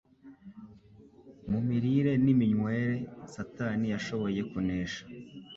mu 1.49 1.59
mirire 1.67 2.13
n’iminywere, 2.23 2.95
Satani 3.33 3.85
yashoboye 3.93 4.41
kunesha 4.51 5.03